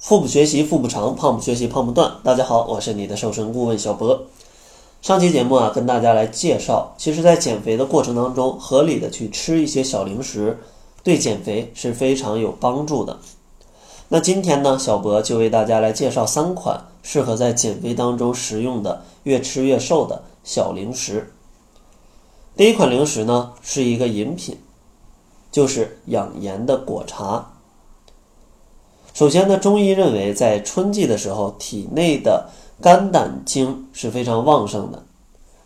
[0.00, 2.14] 腹部学习腹部长，胖不学习胖不断。
[2.24, 4.22] 大家好，我是你的瘦身顾问小博。
[5.02, 10.58] 上期节目啊，跟大家来介绍，其实，在减肥的过程当中，合理的去吃一些小零食，
[11.02, 13.18] 对减肥是非常有帮助的。
[14.08, 21.30] 那今天呢，小博就为大家来介绍三款适合在减肥当中食用的越吃越瘦的小零食。
[22.56, 24.56] 第一款零食呢，是一个饮品，
[25.52, 27.52] 就是养颜的果茶。
[29.20, 32.48] 首先呢，中医认为在春季的时候，体内的
[32.80, 35.02] 肝胆经是非常旺盛的。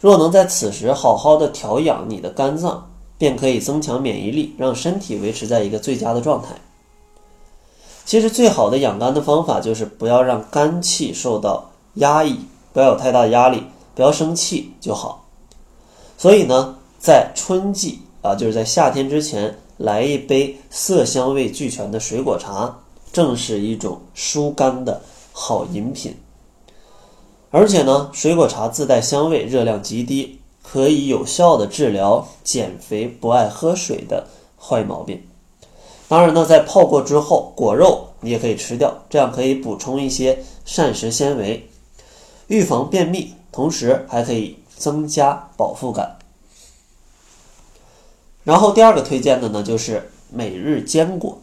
[0.00, 6.48] 若能在此时好好的调养你的肝脏，便可以增强免疫力，让身体维持在一个最佳的状态。
[8.04, 12.40] 其实最好的养肝的方法就是不要让肝气受到压抑，
[12.72, 13.62] 不要有太大的压力，
[13.94, 15.24] 不要生气就好。
[16.18, 22.80] 所以呢，在春季啊，就是在夏天之前，来一杯色香味俱全的水果茶。
[23.14, 25.00] 正是一种疏肝的
[25.32, 26.16] 好饮品，
[27.52, 34.26] 而且呢，水果茶自带香味，热量极低，可以有效的治疗减肥不爱喝水的
[34.58, 35.22] 坏毛病。
[36.08, 41.70] 当然呢，在泡过之后，果肉你也可以吃掉，这样可以补充一些膳食纤维，
[42.48, 46.18] 预防便秘，同时还可以增加饱腹感。
[48.42, 51.38] 然后第二个推荐的呢，就是每日坚果。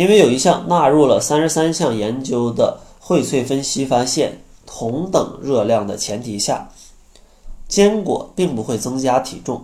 [0.00, 6.70] 因为有一项纳入了三十三项研究的荟萃分析发现，同等热量的前提下，
[7.68, 9.62] 坚果并不会增加体重，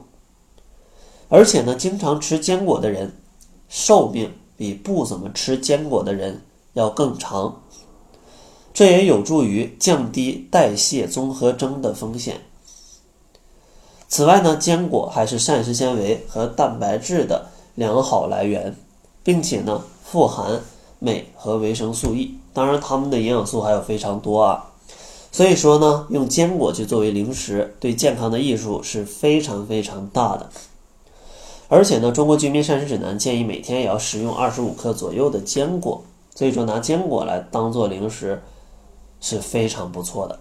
[1.31, 3.17] 而且呢，经常吃坚果的人
[3.71, 6.43] 寿命比不怎么吃坚果的人
[6.75, 7.63] 要更长，
[8.75, 12.43] 这也有助于降低代谢综合征的风险。
[14.07, 18.77] 此外呢，坚果还是膳食纤维和蛋白质的良好来源，
[19.25, 19.83] 并且呢。
[20.09, 20.61] 富含
[21.01, 24.71] 镁和维生素 E，当然它们的营养素还有非常多啊。
[25.33, 30.49] 所以说呢，用坚果去作为零食，对健康的益处是非常非常大的。
[31.69, 38.41] 而且呢，《中国居民膳食指南》建议每天也要食用二十五克左右的坚果，所以说拿坚果来当做零食
[39.21, 40.39] 是非常不错的。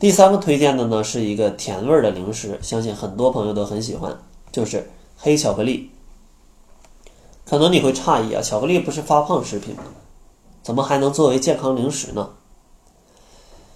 [0.00, 4.18] 第三个推荐的呢，是一个甜味的零食，相信很多朋友都很喜欢，
[4.50, 5.90] 就是黑巧克力。
[7.52, 9.82] 可能你会诧异啊，巧克力不是发胖食品吗？
[10.62, 12.30] 怎么还能作为健康零食呢？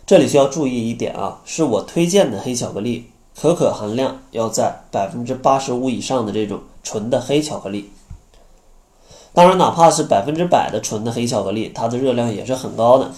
[0.06, 7.90] 这里需要注意一点啊，是我推荐的黑巧克力，可可含量要在百分之八十五以上的这种纯的黑巧克力。
[9.34, 13.10] 当然，哪怕是百分之百的纯的黑巧克力，它的热量也是很高的，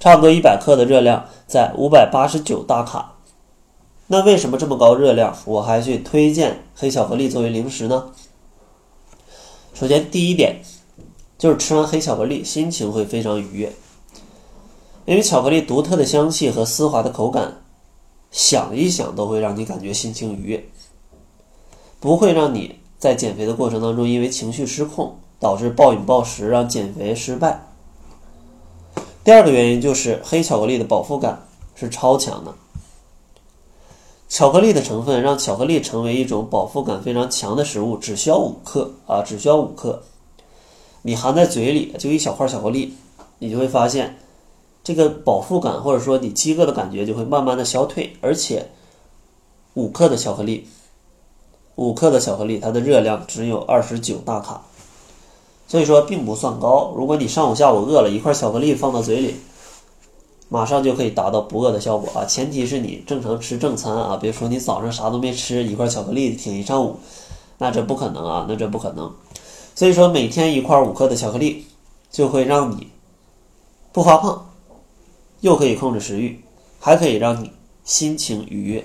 [0.00, 3.16] 差不多一百克的热量在五百八十九大卡。
[4.06, 8.06] 那为什么这么高热量，我还去推荐黑巧克力作为零食呢？
[9.82, 10.60] 首先，第一点
[11.36, 13.72] 就是吃完黑巧克力，心情会非常愉悦，
[15.06, 17.62] 因为巧克力独特的香气和丝滑的口感，
[18.30, 20.64] 想一想都会让你感觉心情愉悦，
[21.98, 27.66] 不会让你在减肥的过程当中因为情绪失控导致暴饮暴食，让减肥失败。
[29.24, 31.44] 第二个原因就是黑巧克力的饱腹感
[31.74, 32.54] 是超强的。
[34.32, 40.04] 巧克力的成分让巧克力成为一种饱腹感非常强的食物，只需要五克啊，只需要五克。
[41.02, 42.94] 你含在嘴里就一小块巧克力，
[43.40, 44.16] 你就会发现
[44.82, 48.16] 这个饱腹感或者说你饥饿的感觉就会慢慢的消退。
[48.22, 48.70] 而且
[49.74, 50.66] 五克的巧克力，
[51.74, 54.62] 五克的巧克力它的热量只有二十九大卡，
[55.68, 56.94] 所以说并不算高。
[56.96, 59.36] 如果你上午下午饿了一块巧克力放到嘴里。
[60.52, 62.26] 马上就可以达到不饿的效果啊！
[62.26, 66.98] 前提是你正常吃正餐啊，别说你早上啥都没吃，一块巧克力挺一上午，
[67.56, 69.10] 那这不可能啊，那这不可能。
[69.74, 71.64] 所以说，每天一块五克的巧克力，
[72.10, 72.86] 就会让你
[73.92, 74.46] 不发胖，
[75.40, 76.38] 又可以控制食欲，
[76.78, 77.50] 还可以让你
[77.82, 78.84] 心情愉悦。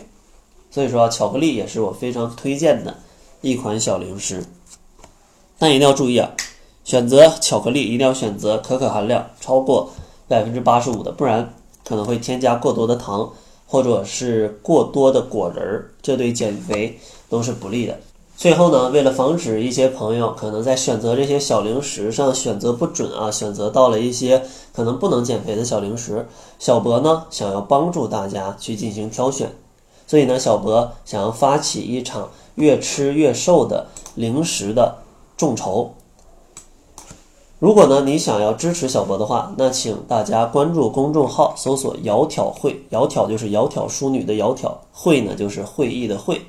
[0.72, 2.96] 所以说，巧克力也是我非常推荐的
[3.42, 4.42] 一款小零食。
[5.60, 6.32] 但一定要注意啊，
[6.86, 9.92] 选择巧克力一定要选择可可含量超过。
[10.28, 11.54] 百分之八十五的，不然
[11.86, 13.32] 可能会添加过多的糖，
[13.66, 17.98] 或者是过多的果仁儿，这对减肥都是不利的。
[18.36, 24.44] 最后呢，为了防止一些朋友可能在选择这些小零食上选择不准啊，选择到了一些
[24.74, 26.28] 可能不能减肥的小零食，
[26.60, 29.52] 小博呢想要帮助大家去进行挑选，
[30.06, 34.98] 所以呢，小博想要发起一场越吃越瘦的零食的
[35.36, 35.96] 众筹。
[37.60, 46.40] 如果呢，你想要支持小博的话，那请大家关注公众号，搜索“窈窕会”，窈窕就是窈窕淑女的窈窕，会呢就是会议的会。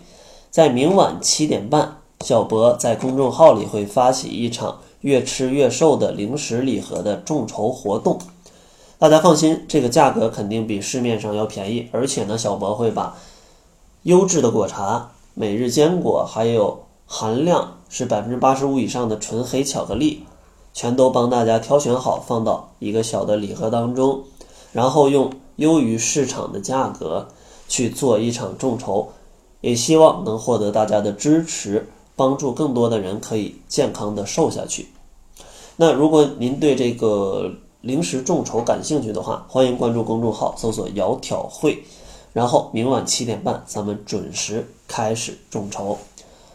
[0.50, 8.18] 在明晚七点半，小博在公众号里会发起一场越吃越瘦的零食礼盒的众筹活动。
[8.98, 13.16] 大家放心，这个价格肯定比市面上要便宜，而且呢，小博会把
[14.02, 20.24] 优质的果茶、每日坚果，还有含量是百分之八十五以上的纯黑巧克力，
[20.72, 24.22] 全都帮大家挑选好，放到一个小的礼盒当中，
[24.72, 27.28] 然后用优于市场的价格
[27.68, 29.08] 去做一场众筹，
[29.60, 34.88] 也希望能获得大家的支持，帮助更多的人可以健康的瘦下去。
[35.76, 37.50] 那如果您对这个，
[37.80, 41.84] 零食众筹感兴趣的话，欢迎关注公众号，搜索“窈窕会”，
[42.34, 45.96] 然后明晚七点半咱们准时开始众筹。